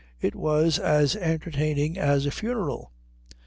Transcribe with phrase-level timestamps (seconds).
[0.19, 2.91] It was as entertaining as a funeral.